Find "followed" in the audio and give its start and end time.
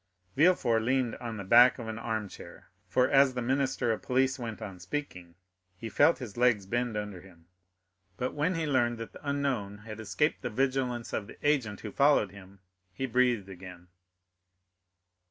11.91-12.31